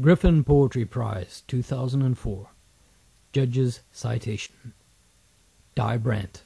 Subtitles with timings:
[0.00, 2.48] Griffin Poetry Prize 2004
[3.32, 4.74] Judges Citation
[5.76, 6.42] Di Brandt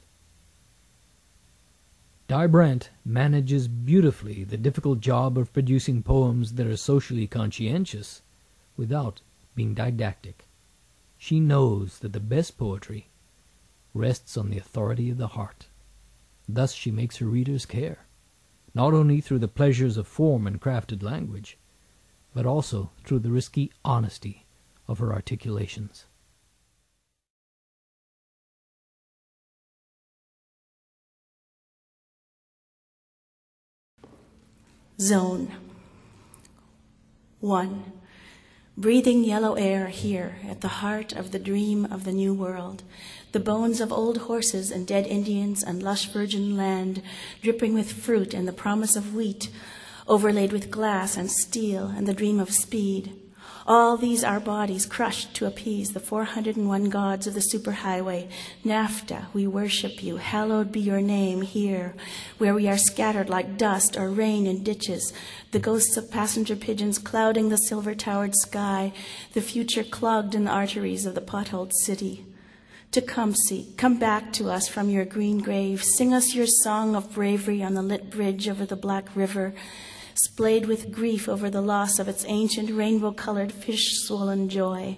[2.27, 8.21] Di Brandt manages beautifully the difficult job of producing poems that are socially conscientious
[8.77, 9.21] without
[9.55, 10.45] being didactic.
[11.17, 13.09] She knows that the best poetry
[13.95, 15.65] rests on the authority of the heart.
[16.47, 18.05] Thus she makes her readers care,
[18.75, 21.57] not only through the pleasures of form and crafted language,
[22.33, 24.45] but also through the risky honesty
[24.87, 26.05] of her articulations.
[34.99, 35.53] Zone
[37.39, 37.93] 1.
[38.77, 42.83] Breathing yellow air here at the heart of the dream of the new world.
[43.31, 47.01] The bones of old horses and dead Indians and lush virgin land
[47.41, 49.49] dripping with fruit and the promise of wheat
[50.09, 53.15] overlaid with glass and steel and the dream of speed.
[53.67, 58.27] All these are bodies crushed to appease the 401 gods of the superhighway.
[58.65, 60.17] NAFTA, we worship you.
[60.17, 61.93] Hallowed be your name here,
[62.39, 65.13] where we are scattered like dust or rain in ditches,
[65.51, 68.91] the ghosts of passenger pigeons clouding the silver towered sky,
[69.33, 72.25] the future clogged in the arteries of the potholed city.
[72.91, 75.83] Tecumseh, come back to us from your green grave.
[75.83, 79.53] Sing us your song of bravery on the lit bridge over the Black River
[80.23, 84.97] splayed with grief over the loss of its ancient rainbow colored fish swollen joy.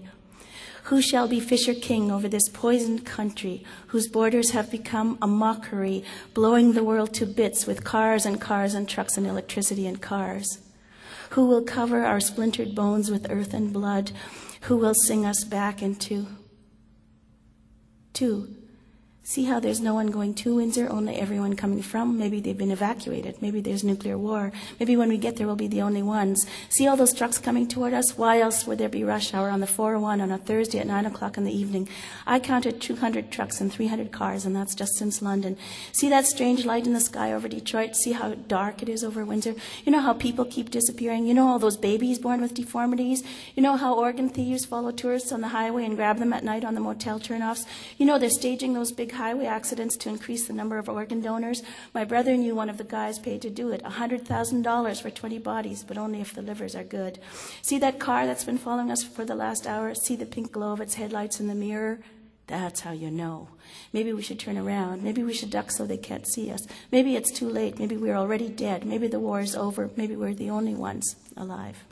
[0.85, 6.03] Who shall be Fisher King over this poisoned country whose borders have become a mockery,
[6.33, 10.59] blowing the world to bits with cars and cars and trucks and electricity and cars?
[11.31, 14.11] Who will cover our splintered bones with earth and blood?
[14.61, 16.27] Who will sing us back into?
[18.13, 18.55] Two,
[19.23, 22.17] See how there's no one going to Windsor, only everyone coming from.
[22.17, 23.39] Maybe they've been evacuated.
[23.39, 24.51] Maybe there's nuclear war.
[24.79, 26.47] Maybe when we get there, we'll be the only ones.
[26.69, 28.17] See all those trucks coming toward us?
[28.17, 31.05] Why else would there be rush hour on the 401 on a Thursday at 9
[31.05, 31.87] o'clock in the evening?
[32.25, 35.55] I counted 200 trucks and 300 cars, and that's just since London.
[35.91, 37.95] See that strange light in the sky over Detroit?
[37.95, 39.53] See how dark it is over Windsor?
[39.85, 41.27] You know how people keep disappearing?
[41.27, 43.23] You know all those babies born with deformities?
[43.55, 46.65] You know how organ thieves follow tourists on the highway and grab them at night
[46.65, 47.65] on the motel turnoffs?
[47.99, 51.63] You know they're staging those big highway accidents to increase the number of organ donors.
[51.93, 55.83] My brother knew one of the guys paid to do it $100,000 for 20 bodies,
[55.83, 57.19] but only if the livers are good.
[57.61, 59.93] See that car that's been following us for the last hour?
[59.95, 61.99] See the pink glow of its headlights in the mirror?
[62.47, 63.47] That's how you know.
[63.93, 65.03] Maybe we should turn around.
[65.03, 66.67] Maybe we should duck so they can't see us.
[66.91, 67.79] Maybe it's too late.
[67.79, 68.85] Maybe we're already dead.
[68.85, 69.89] Maybe the war is over.
[69.95, 71.85] Maybe we're the only ones alive.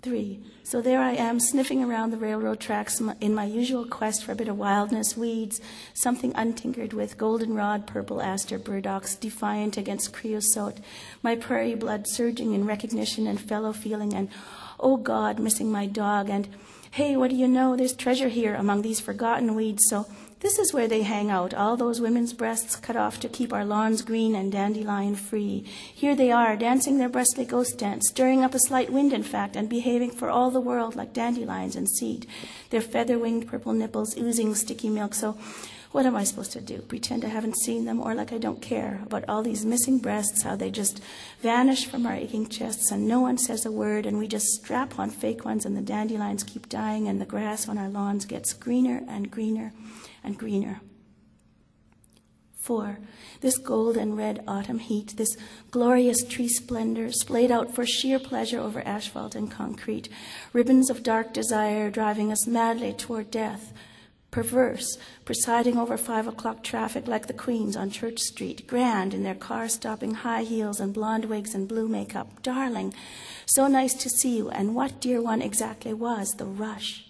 [0.00, 0.38] Three.
[0.62, 4.36] So there I am, sniffing around the railroad tracks in my usual quest for a
[4.36, 5.60] bit of wildness, weeds,
[5.92, 10.78] something untinkered with, goldenrod, purple aster, burdocks, defiant against creosote,
[11.20, 14.28] my prairie blood surging in recognition and fellow feeling, and,
[14.78, 16.46] oh God, missing my dog, and,
[16.92, 17.74] hey, what do you know?
[17.74, 20.06] There's treasure here among these forgotten weeds, so
[20.40, 23.64] this is where they hang out, all those women's breasts cut off to keep our
[23.64, 25.64] lawns green and dandelion free.
[25.92, 29.56] Here they are, dancing their breastly ghost dance, stirring up a slight wind, in fact,
[29.56, 32.26] and behaving for all the world like dandelions in seed,
[32.70, 35.14] their feather winged purple nipples oozing sticky milk.
[35.14, 35.36] So,
[35.90, 36.82] what am I supposed to do?
[36.82, 40.42] Pretend I haven't seen them or like I don't care about all these missing breasts,
[40.42, 41.00] how they just
[41.40, 44.98] vanish from our aching chests and no one says a word and we just strap
[44.98, 48.52] on fake ones and the dandelions keep dying and the grass on our lawns gets
[48.52, 49.72] greener and greener
[50.22, 50.80] and greener.
[52.60, 52.98] Four,
[53.40, 55.38] this gold and red autumn heat, this
[55.70, 60.10] glorious tree splendor splayed out for sheer pleasure over asphalt and concrete,
[60.52, 63.72] ribbons of dark desire driving us madly toward death,
[64.30, 69.34] perverse, presiding over five o'clock traffic like the queens on Church Street, grand in their
[69.34, 72.42] car stopping high heels and blonde wigs and blue makeup.
[72.42, 72.94] Darling,
[73.46, 74.50] so nice to see you.
[74.50, 77.07] And what, dear one, exactly was the rush?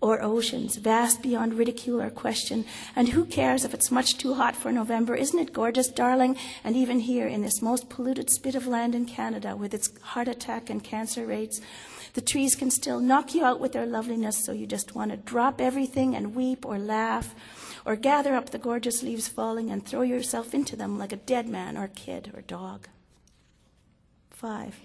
[0.00, 2.64] Or oceans, vast beyond ridicule or question.
[2.96, 5.14] And who cares if it's much too hot for November?
[5.14, 6.36] Isn't it gorgeous, darling?
[6.64, 10.28] And even here, in this most polluted spit of land in Canada, with its heart
[10.28, 11.60] attack and cancer rates,
[12.14, 15.16] the trees can still knock you out with their loveliness, so you just want to
[15.16, 17.34] drop everything and weep or laugh,
[17.84, 21.46] or gather up the gorgeous leaves falling and throw yourself into them like a dead
[21.48, 22.88] man or kid or dog.
[24.30, 24.80] Five.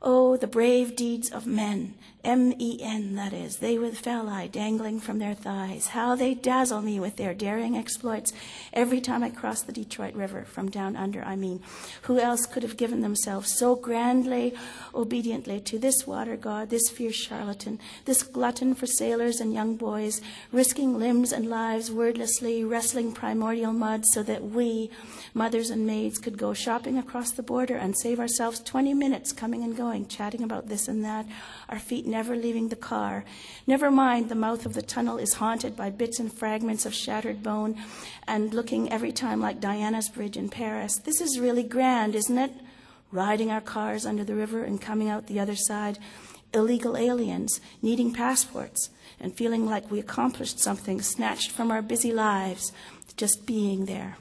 [0.00, 1.94] Oh, the brave deeds of men
[2.28, 5.88] M E N, that is, they with eye dangling from their thighs.
[5.88, 8.34] How they dazzle me with their daring exploits
[8.72, 11.62] every time I cross the Detroit River, from down under, I mean.
[12.02, 14.52] Who else could have given themselves so grandly,
[14.94, 20.20] obediently to this water god, this fierce charlatan, this glutton for sailors and young boys,
[20.52, 24.90] risking limbs and lives wordlessly, wrestling primordial mud so that we,
[25.32, 29.62] mothers and maids, could go shopping across the border and save ourselves 20 minutes coming
[29.62, 31.26] and going, chatting about this and that,
[31.68, 33.24] our feet never leaving the car.
[33.66, 37.42] Never mind, the mouth of the tunnel is haunted by bits and fragments of shattered
[37.42, 37.76] bone
[38.26, 40.98] and looking every time like Diana's Bridge in Paris.
[40.98, 42.52] This is really grand, isn't it?
[43.10, 45.98] Riding our cars under the river and coming out the other side.
[46.52, 48.90] Illegal aliens needing passports
[49.20, 52.72] and feeling like we accomplished something snatched from our busy lives,
[53.16, 54.16] just being there.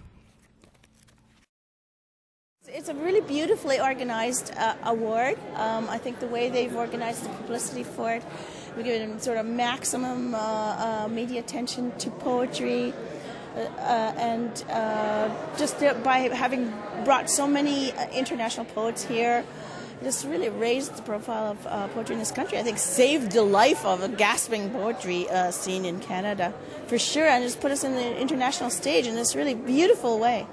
[2.77, 5.39] It's a really beautifully organized uh, award.
[5.55, 8.23] Um, I think the way they've organized the publicity for it,
[8.77, 12.93] we give it sort of maximum uh, uh, media attention to poetry,
[13.55, 15.27] uh, uh, and uh,
[15.57, 16.71] just by having
[17.03, 19.43] brought so many international poets here,
[20.03, 22.59] just really raised the profile of uh, poetry in this country.
[22.59, 26.53] I think saved the life of a gasping poetry uh, scene in Canada
[26.85, 30.45] for sure, and just put us in the international stage in this really beautiful way.